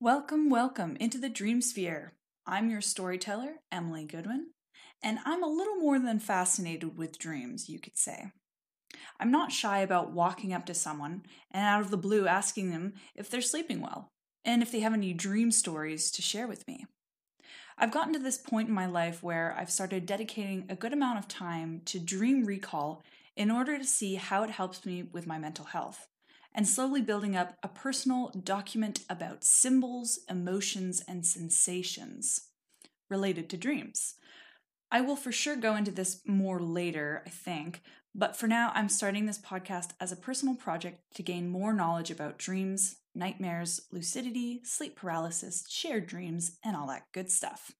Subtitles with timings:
[0.00, 2.10] Welcome, welcome into the Dreamsphere.
[2.46, 4.50] I'm your storyteller, Emily Goodwin,
[5.02, 8.30] and I'm a little more than fascinated with dreams, you could say.
[9.18, 12.94] I'm not shy about walking up to someone and out of the blue asking them
[13.16, 14.12] if they're sleeping well
[14.44, 16.86] and if they have any dream stories to share with me.
[17.80, 21.20] I've gotten to this point in my life where I've started dedicating a good amount
[21.20, 23.04] of time to dream recall
[23.36, 26.08] in order to see how it helps me with my mental health
[26.52, 32.48] and slowly building up a personal document about symbols, emotions, and sensations
[33.08, 34.14] related to dreams.
[34.90, 38.88] I will for sure go into this more later, I think, but for now, I'm
[38.88, 44.60] starting this podcast as a personal project to gain more knowledge about dreams, nightmares, lucidity,
[44.64, 47.72] sleep paralysis, shared dreams, and all that good stuff.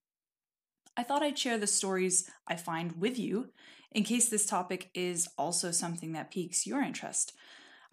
[0.96, 3.50] I thought I'd share the stories I find with you
[3.92, 7.32] in case this topic is also something that piques your interest.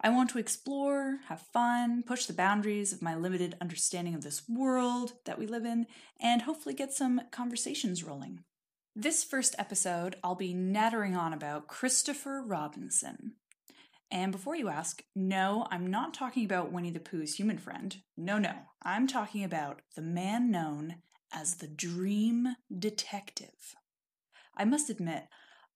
[0.00, 4.42] I want to explore, have fun, push the boundaries of my limited understanding of this
[4.48, 5.86] world that we live in,
[6.20, 8.40] and hopefully get some conversations rolling.
[8.94, 13.34] This first episode, I'll be nattering on about Christopher Robinson.
[14.10, 17.96] And before you ask, no, I'm not talking about Winnie the Pooh's human friend.
[18.16, 20.96] No, no, I'm talking about the man known
[21.32, 23.74] as the Dream Detective.
[24.56, 25.24] I must admit,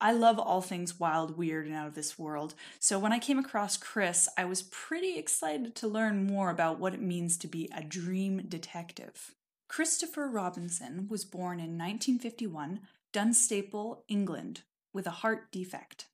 [0.01, 2.55] I love all things wild, weird, and out of this world.
[2.79, 6.95] So when I came across Chris, I was pretty excited to learn more about what
[6.95, 9.35] it means to be a dream detective.
[9.69, 12.81] Christopher Robinson was born in 1951,
[13.13, 16.07] Dunstable, England, with a heart defect.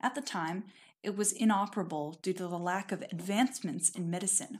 [0.00, 0.64] At the time,
[1.06, 4.58] it was inoperable due to the lack of advancements in medicine.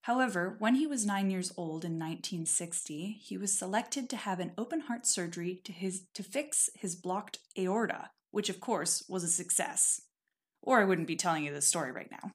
[0.00, 4.52] However, when he was nine years old in 1960, he was selected to have an
[4.56, 9.28] open heart surgery to, his, to fix his blocked aorta, which of course was a
[9.28, 10.00] success.
[10.62, 12.32] Or I wouldn't be telling you this story right now.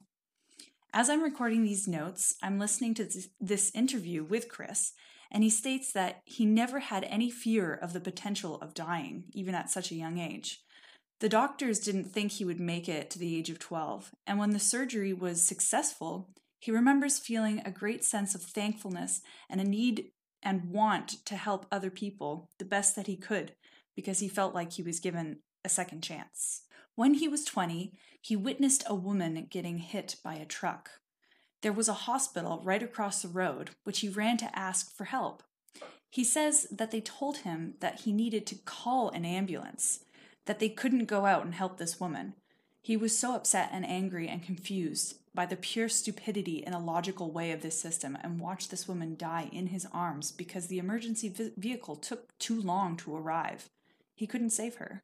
[0.94, 4.92] As I'm recording these notes, I'm listening to this, this interview with Chris,
[5.32, 9.54] and he states that he never had any fear of the potential of dying, even
[9.54, 10.60] at such a young age.
[11.20, 14.50] The doctors didn't think he would make it to the age of 12, and when
[14.50, 16.30] the surgery was successful,
[16.60, 19.20] he remembers feeling a great sense of thankfulness
[19.50, 20.12] and a need
[20.42, 23.54] and want to help other people the best that he could
[23.96, 26.62] because he felt like he was given a second chance.
[26.94, 30.90] When he was 20, he witnessed a woman getting hit by a truck.
[31.62, 35.42] There was a hospital right across the road, which he ran to ask for help.
[36.10, 40.00] He says that they told him that he needed to call an ambulance,
[40.48, 42.32] that they couldn't go out and help this woman.
[42.80, 47.52] He was so upset and angry and confused by the pure stupidity and illogical way
[47.52, 51.96] of this system and watched this woman die in his arms because the emergency vehicle
[51.96, 53.68] took too long to arrive.
[54.16, 55.02] He couldn't save her.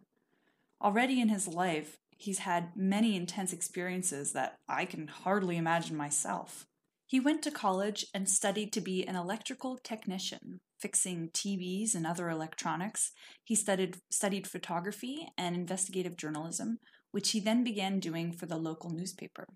[0.80, 6.64] Already in his life, he's had many intense experiences that I can hardly imagine myself.
[7.06, 12.28] He went to college and studied to be an electrical technician, fixing TVs and other
[12.28, 13.12] electronics.
[13.42, 16.78] He studied, studied photography and investigative journalism,
[17.10, 19.46] which he then began doing for the local newspaper.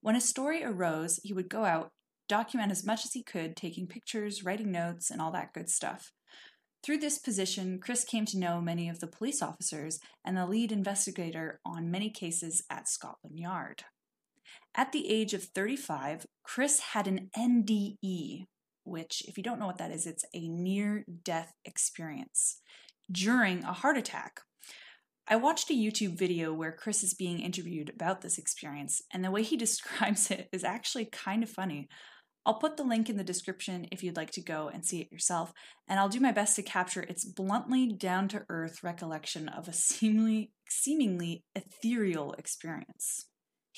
[0.00, 1.90] When a story arose, he would go out,
[2.28, 6.12] document as much as he could, taking pictures, writing notes, and all that good stuff.
[6.84, 10.70] Through this position, Chris came to know many of the police officers and the lead
[10.70, 13.82] investigator on many cases at Scotland Yard.
[14.76, 18.44] At the age of 35, Chris had an NDE,
[18.90, 22.60] which, if you don't know what that is, it's a near death experience
[23.10, 24.40] during a heart attack.
[25.28, 29.30] I watched a YouTube video where Chris is being interviewed about this experience, and the
[29.30, 31.88] way he describes it is actually kind of funny.
[32.44, 35.12] I'll put the link in the description if you'd like to go and see it
[35.12, 35.52] yourself,
[35.86, 39.72] and I'll do my best to capture its bluntly down to earth recollection of a
[39.72, 43.26] seemingly, seemingly ethereal experience.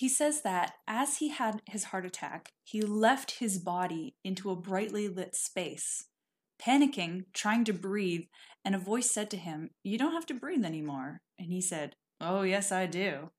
[0.02, 4.56] He says that as he had his heart attack, he left his body into a
[4.56, 6.06] brightly lit space.
[6.60, 8.22] Panicking, trying to breathe,
[8.64, 11.20] and a voice said to him, You don't have to breathe anymore.
[11.38, 13.30] And he said, Oh, yes, I do.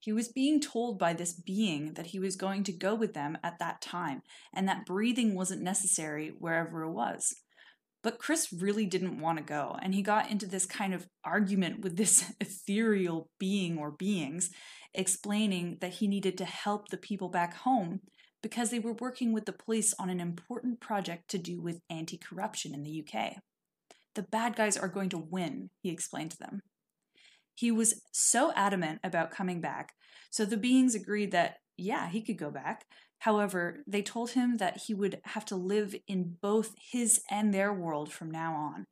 [0.00, 3.38] He was being told by this being that he was going to go with them
[3.44, 4.22] at that time
[4.52, 7.32] and that breathing wasn't necessary wherever it was.
[8.02, 11.80] But Chris really didn't want to go, and he got into this kind of argument
[11.80, 14.50] with this ethereal being or beings,
[14.94, 18.00] explaining that he needed to help the people back home
[18.42, 22.16] because they were working with the police on an important project to do with anti
[22.16, 23.36] corruption in the UK.
[24.14, 26.60] The bad guys are going to win, he explained to them.
[27.54, 29.92] He was so adamant about coming back,
[30.30, 32.84] so the beings agreed that, yeah, he could go back.
[33.20, 37.72] However, they told him that he would have to live in both his and their
[37.72, 38.86] world from now on.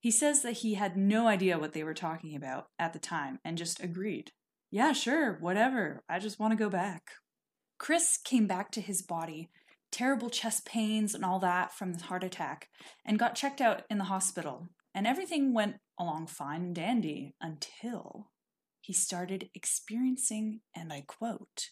[0.00, 3.40] He says that he had no idea what they were talking about at the time
[3.44, 4.30] and just agreed.
[4.74, 6.02] Yeah, sure, whatever.
[6.08, 7.12] I just want to go back.
[7.78, 9.48] Chris came back to his body,
[9.92, 12.70] terrible chest pains and all that from the heart attack,
[13.06, 14.70] and got checked out in the hospital.
[14.92, 18.32] And everything went along fine and dandy until
[18.80, 21.68] he started experiencing, and I quote,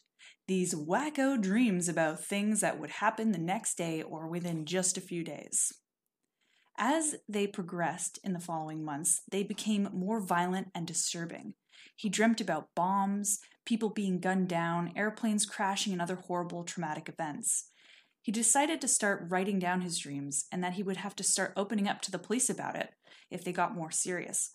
[0.47, 5.01] these wacko dreams about things that would happen the next day or within just a
[5.01, 5.73] few days.
[6.79, 11.55] As they progressed in the following months, they became more violent and disturbing.
[12.03, 17.69] He dreamt about bombs, people being gunned down, airplanes crashing, and other horrible traumatic events.
[18.21, 21.53] He decided to start writing down his dreams and that he would have to start
[21.57, 22.91] opening up to the police about it
[23.31, 24.51] if they got more serious.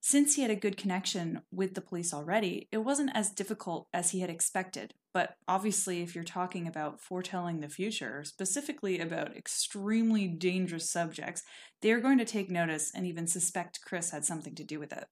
[0.00, 4.10] Since he had a good connection with the police already, it wasn't as difficult as
[4.10, 4.94] he had expected.
[5.12, 11.44] But obviously, if you're talking about foretelling the future, specifically about extremely dangerous subjects,
[11.82, 14.92] they are going to take notice and even suspect Chris had something to do with
[14.92, 15.06] it.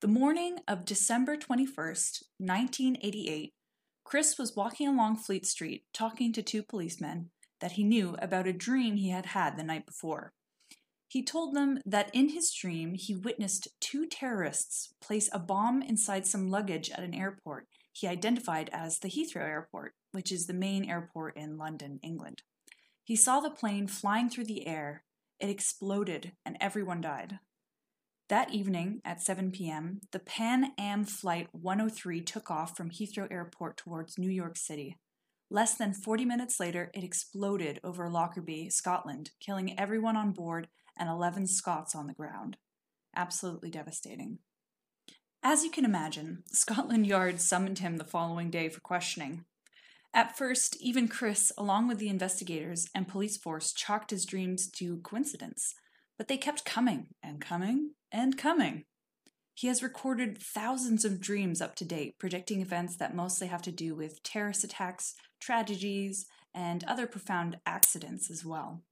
[0.00, 3.54] The morning of December 21st, 1988,
[4.04, 7.30] Chris was walking along Fleet Street talking to two policemen
[7.60, 10.32] that he knew about a dream he had had the night before.
[11.08, 16.26] He told them that in his dream he witnessed two terrorists place a bomb inside
[16.26, 20.84] some luggage at an airport he identified as the Heathrow Airport, which is the main
[20.84, 22.42] airport in London, England.
[23.04, 25.04] He saw the plane flying through the air,
[25.38, 27.38] it exploded, and everyone died.
[28.30, 33.76] That evening at 7 p.m., the Pan Am Flight 103 took off from Heathrow Airport
[33.76, 34.96] towards New York City.
[35.50, 40.68] Less than 40 minutes later, it exploded over Lockerbie, Scotland, killing everyone on board
[40.98, 42.56] and 11 Scots on the ground.
[43.14, 44.38] Absolutely devastating.
[45.42, 49.44] As you can imagine, Scotland Yard summoned him the following day for questioning.
[50.14, 54.98] At first, even Chris, along with the investigators and police force, chalked his dreams to
[54.98, 55.74] coincidence,
[56.18, 58.84] but they kept coming and coming and coming.
[59.54, 63.72] He has recorded thousands of dreams up to date, predicting events that mostly have to
[63.72, 68.82] do with terrorist attacks, tragedies, and other profound accidents as well.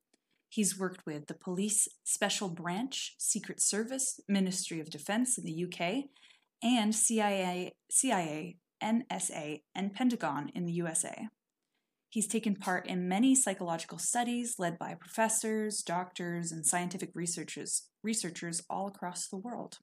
[0.48, 6.04] He's worked with the Police Special Branch, Secret Service, Ministry of Defense in the UK,
[6.62, 11.28] and CIA, CIA, NSA, and Pentagon in the USA.
[12.12, 18.60] He's taken part in many psychological studies led by professors, doctors, and scientific researchers, researchers
[18.68, 19.78] all across the world.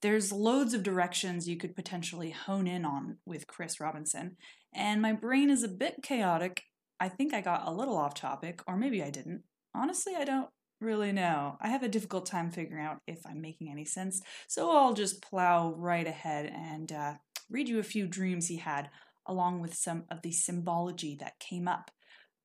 [0.00, 4.38] There's loads of directions you could potentially hone in on with Chris Robinson,
[4.74, 6.62] and my brain is a bit chaotic.
[6.98, 9.42] I think I got a little off topic, or maybe I didn't.
[9.74, 10.48] Honestly, I don't
[10.80, 11.58] really know.
[11.60, 15.20] I have a difficult time figuring out if I'm making any sense, so I'll just
[15.20, 17.14] plow right ahead and uh,
[17.50, 18.88] read you a few dreams he had,
[19.26, 21.90] along with some of the symbology that came up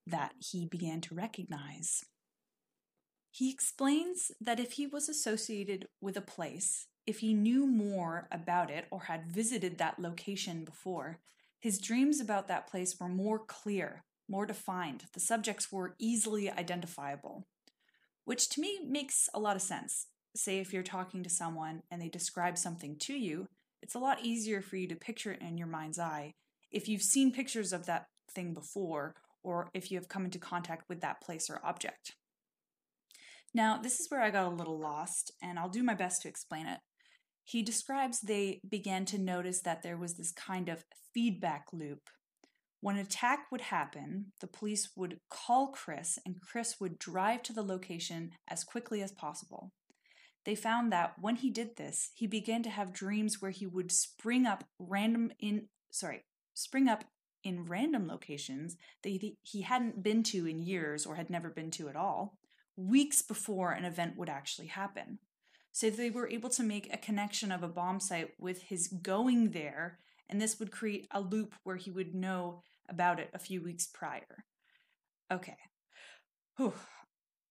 [0.07, 2.03] that he began to recognize.
[3.31, 8.69] He explains that if he was associated with a place, if he knew more about
[8.69, 11.19] it or had visited that location before,
[11.59, 15.05] his dreams about that place were more clear, more defined.
[15.13, 17.47] The subjects were easily identifiable,
[18.25, 20.07] which to me makes a lot of sense.
[20.35, 23.47] Say if you're talking to someone and they describe something to you,
[23.81, 26.33] it's a lot easier for you to picture it in your mind's eye
[26.71, 30.87] if you've seen pictures of that thing before or if you have come into contact
[30.87, 32.13] with that place or object.
[33.53, 36.29] Now, this is where I got a little lost, and I'll do my best to
[36.29, 36.79] explain it.
[37.43, 42.09] He describes they began to notice that there was this kind of feedback loop.
[42.79, 47.53] When an attack would happen, the police would call Chris, and Chris would drive to
[47.53, 49.71] the location as quickly as possible.
[50.45, 53.91] They found that when he did this, he began to have dreams where he would
[53.91, 56.23] spring up random in sorry,
[56.61, 57.03] spring up
[57.43, 59.09] in random locations that
[59.41, 62.37] he hadn't been to in years or had never been to at all,
[62.75, 65.19] weeks before an event would actually happen.
[65.71, 69.51] So they were able to make a connection of a bomb site with his going
[69.51, 69.99] there,
[70.29, 73.87] and this would create a loop where he would know about it a few weeks
[73.87, 74.45] prior.
[75.31, 75.57] Okay.
[76.57, 76.73] Whew.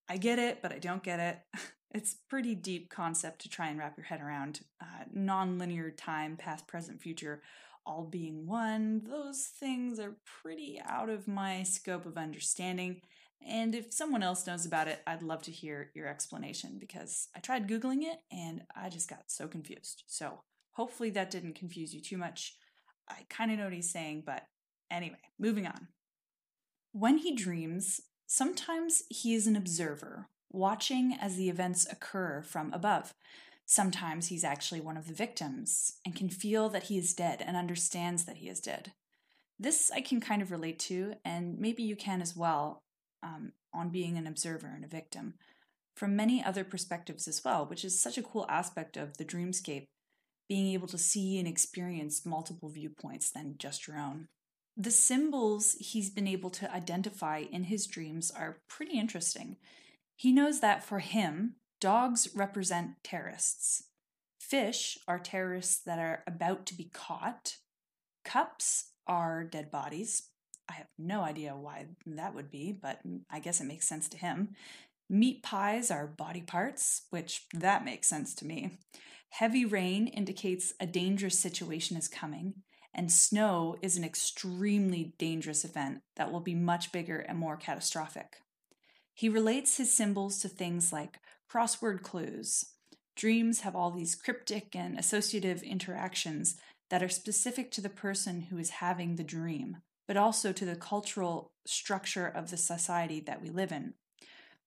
[0.09, 1.39] I get it, but I don't get it.
[1.93, 4.61] It's pretty deep concept to try and wrap your head around.
[4.81, 7.43] Uh, non-linear time, past, present, future,
[7.91, 9.03] all being one.
[9.09, 13.01] Those things are pretty out of my scope of understanding.
[13.47, 17.41] And if someone else knows about it, I'd love to hear your explanation because I
[17.41, 20.05] tried Googling it and I just got so confused.
[20.07, 20.43] So
[20.73, 22.55] hopefully that didn't confuse you too much.
[23.09, 24.45] I kind of know what he's saying, but
[24.91, 25.89] anyway, moving on.
[26.93, 33.15] When he dreams, sometimes he is an observer, watching as the events occur from above.
[33.73, 37.57] Sometimes he's actually one of the victims and can feel that he is dead and
[37.57, 38.95] understands that he is dead.
[39.61, 42.83] This I can kind of relate to, and maybe you can as well,
[43.23, 45.35] um, on being an observer and a victim.
[46.01, 49.85] from many other perspectives as well, which is such a cool aspect of the dreamscape,
[50.49, 54.29] being able to see and experience multiple viewpoints than just your own.
[54.79, 59.59] The symbols he's been able to identify in his dreams are pretty interesting.
[60.17, 63.85] He knows that for him, dogs represent terrorists.
[64.39, 67.57] Fish are terrorists that are about to be caught.
[68.25, 70.29] Cups are dead bodies.
[70.69, 74.19] I have no idea why that would be, but I guess it makes sense to
[74.19, 74.51] him.
[75.09, 78.79] Meat pies are body parts, which that makes sense to me.
[79.31, 82.55] Heavy rain indicates a dangerous situation is coming,
[82.95, 88.37] and snow is an extremely dangerous event that will be much bigger and more catastrophic.
[89.15, 91.19] He relates his symbols to things like
[91.51, 92.65] crossword clues.
[93.17, 96.57] Dreams have all these cryptic and associative interactions
[96.91, 100.77] that are specific to the person who is having the dream, but also to the
[100.77, 103.95] cultural structure of the society that we live in.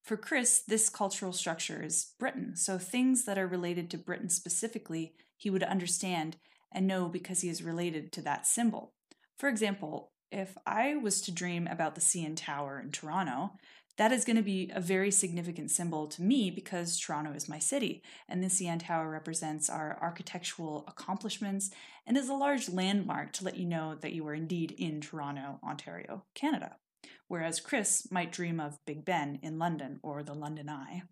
[0.04, 5.14] For Chris, this cultural structure is Britain, so things that are related to Britain specifically,
[5.38, 6.36] he would understand
[6.74, 8.94] and know because he is related to that symbol.
[9.38, 13.52] For example, if I was to dream about the CN Tower in Toronto,
[13.98, 17.60] that is going to be a very significant symbol to me because Toronto is my
[17.60, 21.70] city, and the CN Tower represents our architectural accomplishments
[22.06, 25.60] and is a large landmark to let you know that you are indeed in Toronto,
[25.64, 26.78] Ontario, Canada
[27.28, 31.04] whereas Chris might dream of Big Ben in London or the London Eye.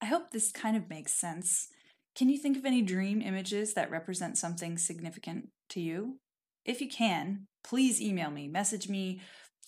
[0.00, 1.68] I hope this kind of makes sense.
[2.14, 6.18] Can you think of any dream images that represent something significant to you?
[6.64, 9.20] If you can, please email me, message me,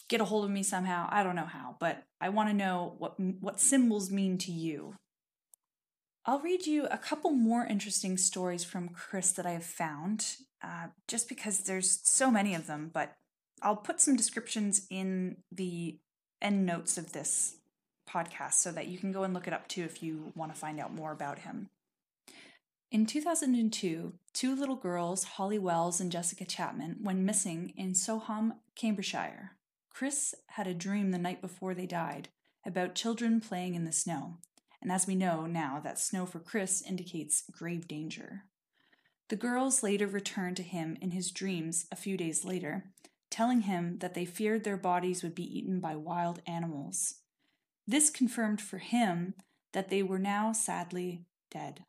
[0.09, 1.09] get a hold of me somehow.
[1.11, 4.95] I don't know how, but I want to know what what symbols mean to you.
[6.25, 10.89] I'll read you a couple more interesting stories from Chris that I have found, uh,
[11.07, 13.17] just because there's so many of them, but
[13.63, 15.99] I'll put some descriptions in the
[16.43, 17.57] end notes of this
[18.09, 20.59] podcast so that you can go and look it up too if you want to
[20.59, 21.69] find out more about him.
[22.91, 29.53] In 2002, two little girls, Holly Wells and Jessica Chapman, went missing in Soham, Cambridgeshire.
[29.99, 32.29] Chris had a dream the night before they died
[32.65, 34.37] about children playing in the snow,
[34.81, 38.45] and as we know now, that snow for Chris indicates grave danger.
[39.29, 42.93] The girls later returned to him in his dreams a few days later
[43.29, 47.17] telling him that they feared their bodies would be eaten by wild animals.
[47.85, 49.35] This confirmed for him
[49.73, 51.85] that they were now sadly dead.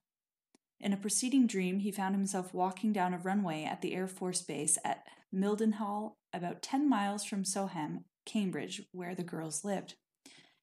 [0.79, 4.41] In a preceding dream, he found himself walking down a runway at the Air Force
[4.41, 9.95] Base at Mildenhall, about 10 miles from Soham, Cambridge, where the girls lived.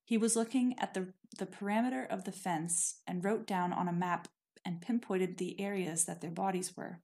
[0.05, 3.93] He was looking at the, the perimeter of the fence and wrote down on a
[3.93, 4.29] map
[4.65, 7.01] and pinpointed the areas that their bodies were.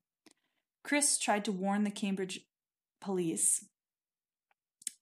[0.83, 2.41] Chris tried to warn the Cambridge
[3.01, 3.67] police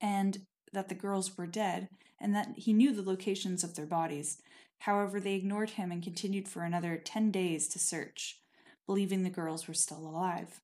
[0.01, 1.89] and that the girls were dead
[2.21, 4.41] and that he knew the locations of their bodies.
[4.81, 8.41] However, they ignored him and continued for another 10 days to search,
[8.87, 10.61] believing the girls were still alive.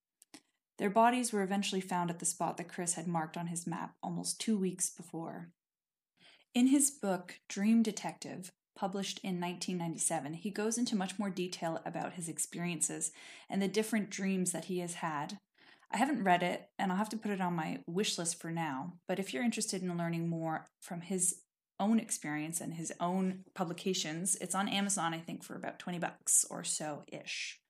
[0.78, 3.94] Their bodies were eventually found at the spot that Chris had marked on his map
[4.02, 5.48] almost two weeks before.
[6.54, 12.14] In his book, Dream Detective, published in 1997, he goes into much more detail about
[12.14, 13.12] his experiences
[13.48, 15.38] and the different dreams that he has had
[15.92, 18.50] I haven't read it and I'll have to put it on my wish list for
[18.50, 18.94] now.
[19.06, 21.40] But if you're interested in learning more from his
[21.78, 26.44] own experience and his own publications, it's on Amazon, I think, for about 20 bucks
[26.50, 27.60] or so ish.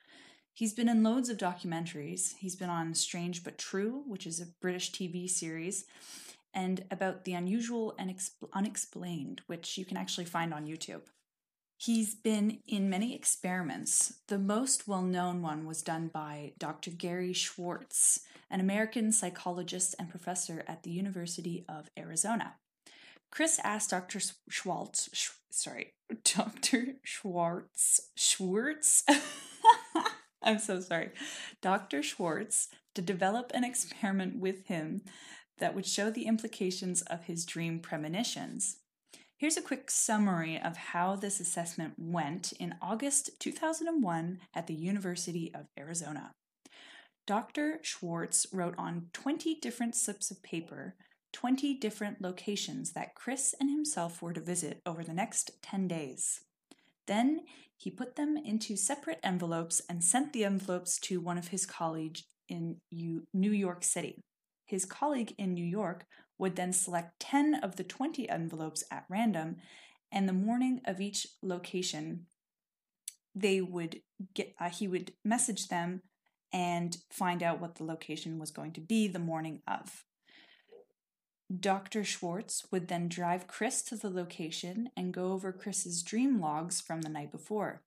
[0.53, 2.35] He's been in loads of documentaries.
[2.39, 5.85] He's been on Strange But True, which is a British TV series,
[6.55, 8.15] and about the unusual and
[8.55, 11.03] unexplained, which you can actually find on YouTube.
[11.79, 14.15] He's been in many experiments.
[14.29, 16.91] The most well known one was done by Dr.
[16.91, 18.21] Gary Schwartz,
[18.51, 22.55] an American psychologist and professor at the University of Arizona.
[23.31, 24.21] Chris asked Dr.
[24.49, 26.97] Schwartz, Sch- sorry, Dr.
[27.03, 29.05] Schwartz, Schwartz,
[30.43, 31.11] I'm so sorry,
[31.61, 32.03] Dr.
[32.03, 35.03] Schwartz to develop an experiment with him
[35.59, 38.79] that would show the implications of his dream premonitions.
[39.39, 45.53] Here's a quick summary of how this assessment went in August 2001 at the University
[45.55, 46.33] of Arizona.
[47.27, 47.81] Dr.
[47.83, 50.95] Schwartz wrote on 20 different slips of paper
[51.37, 56.41] 20 different locations that Chris and himself were to visit over the next 10 days.
[57.07, 57.43] Then
[57.77, 62.23] he put them into separate envelopes and sent the envelopes to one of his colleagues
[62.49, 64.23] in New York City.
[64.65, 66.07] His colleague in New York
[66.39, 69.57] would then select 10 of the 20 envelopes at random,
[70.11, 72.25] and the morning of each location,
[73.35, 74.01] they would
[74.33, 76.01] get uh, he would message them
[76.51, 80.07] and find out what the location was going to be the morning of.
[81.55, 82.03] Dr.
[82.03, 87.03] Schwartz would then drive Chris to the location and go over Chris's dream logs from
[87.03, 87.83] the night before.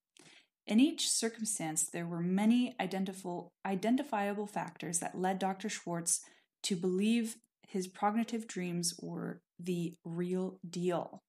[0.65, 5.67] In each circumstance, there were many identifiable factors that led Dr.
[5.67, 6.21] Schwartz
[6.63, 7.37] to believe
[7.67, 11.21] his prognitive dreams were the real deal.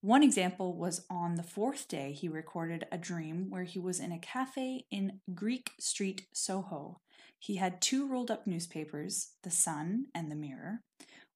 [0.00, 4.12] One example was on the fourth day, he recorded a dream where he was in
[4.12, 6.98] a cafe in Greek Street, Soho.
[7.38, 10.80] He had two rolled up newspapers, The Sun and The Mirror,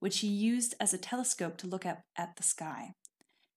[0.00, 2.94] which he used as a telescope to look up at the sky.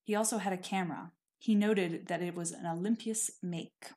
[0.03, 1.11] He also had a camera.
[1.39, 3.91] He noted that it was an Olympus make.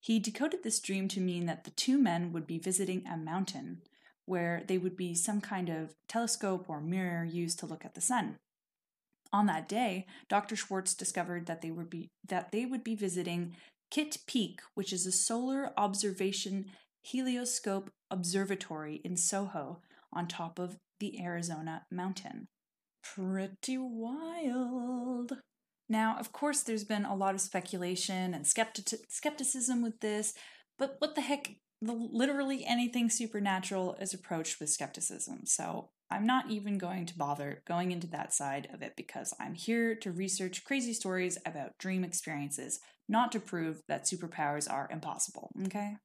[0.00, 3.82] He decoded this dream to mean that the two men would be visiting a mountain
[4.24, 8.00] where they would be some kind of telescope or mirror used to look at the
[8.00, 8.38] sun.
[9.32, 10.56] On that day, Dr.
[10.56, 13.56] Schwartz discovered that they would be that they would be visiting
[13.90, 16.66] Kitt Peak, which is a solar observation
[17.00, 19.80] helioscope observatory in Soho
[20.12, 22.46] on top of the Arizona mountain.
[23.02, 25.32] Pretty wild.
[25.88, 30.32] Now, of course, there's been a lot of speculation and skeptic- skepticism with this,
[30.78, 31.56] but what the heck?
[31.80, 35.40] The, literally anything supernatural is approached with skepticism.
[35.46, 39.54] So I'm not even going to bother going into that side of it because I'm
[39.54, 42.78] here to research crazy stories about dream experiences,
[43.08, 45.96] not to prove that superpowers are impossible, okay?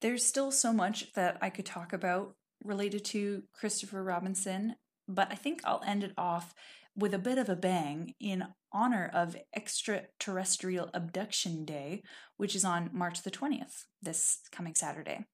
[0.00, 5.34] There's still so much that I could talk about related to Christopher Robinson, but I
[5.34, 6.54] think I'll end it off
[6.96, 12.02] with a bit of a bang in honor of Extraterrestrial Abduction Day,
[12.36, 15.26] which is on March the 20th, this coming Saturday.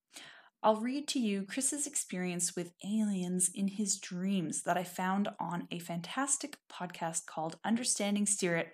[0.62, 5.66] I'll read to you Chris's experience with aliens in his dreams that I found on
[5.70, 8.68] a fantastic podcast called Understanding Spirit,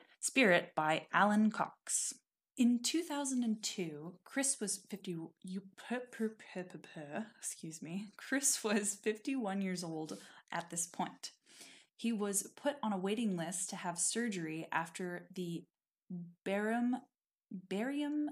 [0.75, 2.13] by Alan Cox.
[2.59, 5.11] In 2002, Chris was 50
[5.43, 8.07] you per, per, per, per, excuse me.
[8.17, 10.17] Chris was 51 years old
[10.51, 11.33] at this point.
[11.97, 15.65] He was put on a waiting list to have surgery after the
[16.45, 16.97] barium
[17.69, 18.31] barium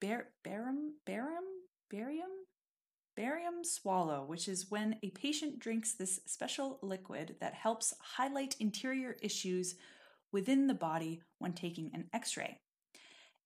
[0.00, 1.44] bar, barium barium
[1.90, 2.30] barium
[3.16, 9.16] barium swallow, which is when a patient drinks this special liquid that helps highlight interior
[9.20, 9.74] issues
[10.32, 12.58] within the body when taking an x-ray.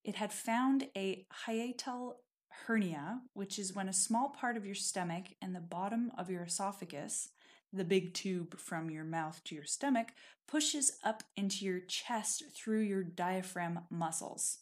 [0.04, 2.16] It had found a hiatal
[2.66, 6.44] hernia, which is when a small part of your stomach and the bottom of your
[6.44, 7.30] esophagus,
[7.72, 10.08] the big tube from your mouth to your stomach,
[10.46, 14.58] pushes up into your chest through your diaphragm muscles.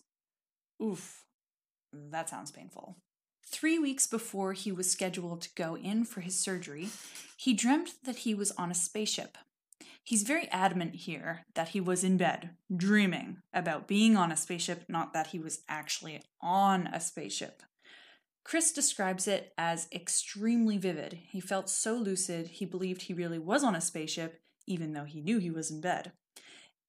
[0.82, 1.24] Oof,
[1.92, 2.96] that sounds painful.
[3.44, 6.88] Three weeks before he was scheduled to go in for his surgery,
[7.36, 9.36] he dreamt that he was on a spaceship.
[10.04, 14.84] He's very adamant here that he was in bed, dreaming about being on a spaceship,
[14.88, 17.62] not that he was actually on a spaceship.
[18.44, 21.20] Chris describes it as extremely vivid.
[21.30, 25.20] He felt so lucid, he believed he really was on a spaceship, even though he
[25.20, 26.12] knew he was in bed.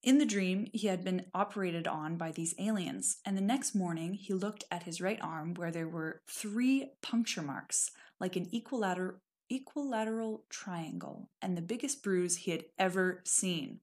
[0.01, 4.15] In the dream, he had been operated on by these aliens, and the next morning
[4.15, 9.19] he looked at his right arm where there were three puncture marks, like an equilateral,
[9.49, 13.79] equilateral triangle, and the biggest bruise he had ever seen.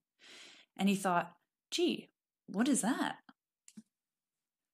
[0.77, 1.35] And he thought,
[1.71, 2.11] gee,
[2.47, 3.17] what is that?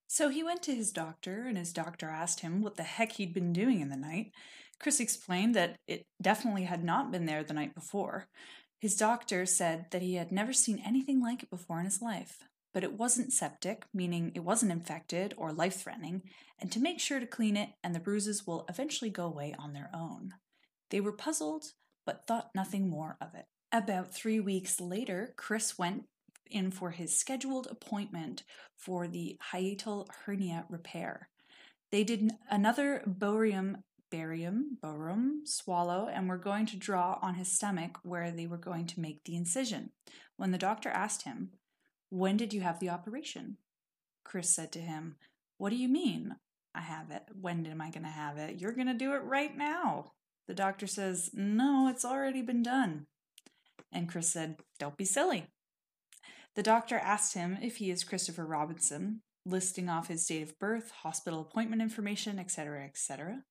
[0.07, 3.35] So he went to his doctor, and his doctor asked him what the heck he'd
[3.35, 4.33] been doing in the night.
[4.79, 8.29] Chris explained that it definitely had not been there the night before.
[8.79, 12.45] His doctor said that he had never seen anything like it before in his life,
[12.73, 16.23] but it wasn't septic, meaning it wasn't infected or life threatening,
[16.59, 19.73] and to make sure to clean it and the bruises will eventually go away on
[19.73, 20.35] their own.
[20.91, 21.73] They were puzzled,
[22.05, 23.47] but thought nothing more of it.
[23.73, 26.05] About three weeks later, Chris went
[26.51, 28.45] in for his scheduled appointment
[28.77, 31.29] for the hiatal hernia repair.
[31.91, 33.79] They did another barium
[34.11, 38.87] barium, barium swallow, and were going to draw on his stomach where they were going
[38.87, 39.91] to make the incision.
[40.37, 41.51] When the doctor asked him,
[42.11, 43.59] When did you have the operation?
[44.25, 45.17] Chris said to him,
[45.59, 46.37] What do you mean?
[46.75, 47.23] I have it.
[47.41, 48.61] When am I going to have it?
[48.61, 50.13] You're going to do it right now.
[50.49, 53.07] The doctor says, No, it's already been done.
[53.93, 55.47] And Chris said, Don't be silly.
[56.55, 60.91] The doctor asked him if he is Christopher Robinson, listing off his date of birth,
[61.03, 63.43] hospital appointment information, etc., etc.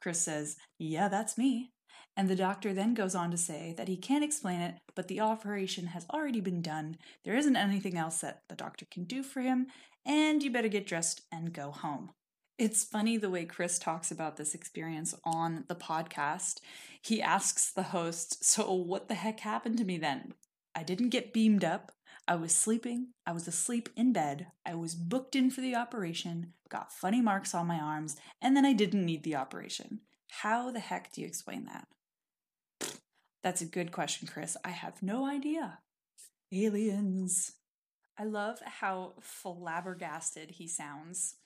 [0.00, 1.72] Chris says, Yeah, that's me.
[2.16, 5.20] And the doctor then goes on to say that he can't explain it, but the
[5.20, 6.96] operation has already been done.
[7.24, 9.68] There isn't anything else that the doctor can do for him,
[10.04, 12.10] and you better get dressed and go home.
[12.60, 16.60] It's funny the way Chris talks about this experience on the podcast.
[17.00, 20.34] He asks the host, So, what the heck happened to me then?
[20.74, 21.90] I didn't get beamed up.
[22.28, 23.14] I was sleeping.
[23.26, 24.48] I was asleep in bed.
[24.66, 28.66] I was booked in for the operation, got funny marks on my arms, and then
[28.66, 30.00] I didn't need the operation.
[30.28, 31.88] How the heck do you explain that?
[33.42, 34.58] That's a good question, Chris.
[34.62, 35.78] I have no idea.
[36.52, 37.52] Aliens.
[38.18, 41.36] I love how flabbergasted he sounds.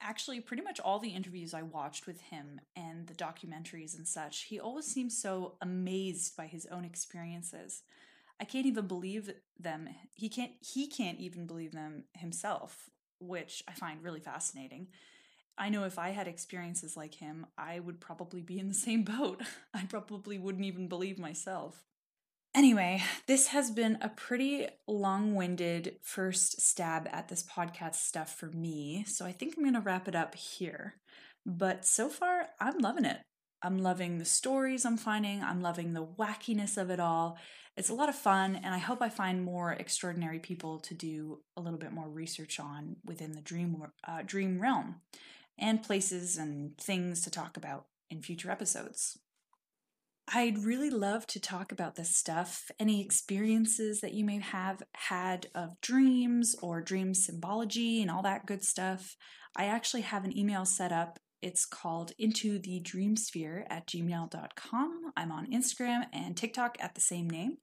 [0.00, 4.44] Actually, pretty much all the interviews I watched with him and the documentaries and such,
[4.44, 7.82] he always seems so amazed by his own experiences.
[8.40, 9.88] I can't even believe them.
[10.14, 14.88] He can't he can't even believe them himself, which I find really fascinating.
[15.56, 19.04] I know if I had experiences like him, I would probably be in the same
[19.18, 19.42] boat.
[19.72, 21.84] I probably wouldn't even believe myself.
[22.54, 28.46] Anyway, this has been a pretty long winded first stab at this podcast stuff for
[28.46, 30.94] me, so I think I'm going to wrap it up here.
[31.44, 33.18] But so far, I'm loving it.
[33.60, 37.38] I'm loving the stories I'm finding, I'm loving the wackiness of it all.
[37.76, 41.40] It's a lot of fun, and I hope I find more extraordinary people to do
[41.56, 45.00] a little bit more research on within the dream uh, dream realm,
[45.58, 49.18] and places and things to talk about in future episodes.
[50.32, 55.48] I'd really love to talk about this stuff, any experiences that you may have had
[55.54, 59.16] of dreams or dream symbology and all that good stuff.
[59.56, 61.18] I actually have an email set up.
[61.42, 65.12] It's called into the dreamsphere at gmail.com.
[65.14, 67.58] I'm on Instagram and TikTok at the same name.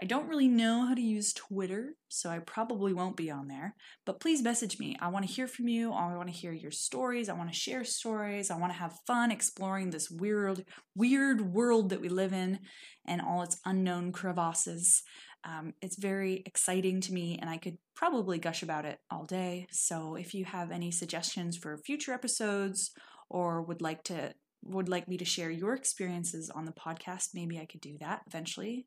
[0.00, 3.74] I don't really know how to use Twitter, so I probably won't be on there.
[4.06, 4.96] But please message me.
[5.00, 5.92] I want to hear from you.
[5.92, 7.28] I want to hear your stories.
[7.28, 8.50] I want to share stories.
[8.50, 12.60] I want to have fun exploring this weird, weird world that we live in
[13.08, 15.02] and all its unknown crevasses.
[15.42, 19.66] Um, it's very exciting to me, and I could probably gush about it all day.
[19.72, 22.92] So if you have any suggestions for future episodes
[23.28, 24.32] or would like to
[24.64, 28.22] would like me to share your experiences on the podcast, maybe I could do that
[28.26, 28.86] eventually.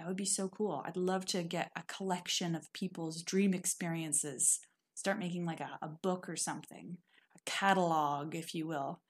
[0.00, 0.82] That would be so cool.
[0.86, 4.58] I'd love to get a collection of people's dream experiences.
[4.94, 6.96] Start making like a, a book or something,
[7.36, 9.02] a catalog, if you will.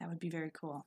[0.00, 0.86] That would be very cool.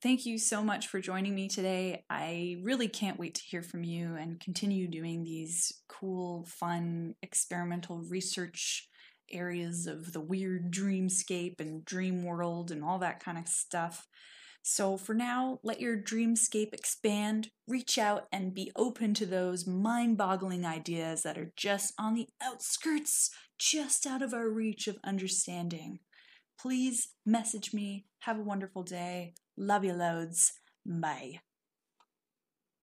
[0.00, 2.04] Thank you so much for joining me today.
[2.08, 8.04] I really can't wait to hear from you and continue doing these cool, fun, experimental
[8.08, 8.88] research
[9.32, 14.06] areas of the weird dreamscape and dream world and all that kind of stuff.
[14.62, 20.16] So for now, let your dreamscape expand, reach out, and be open to those mind
[20.16, 25.98] boggling ideas that are just on the outskirts, just out of our reach of understanding.
[26.60, 28.06] Please message me.
[28.20, 29.34] Have a wonderful day.
[29.56, 30.52] Love you loads.
[30.86, 31.40] Bye.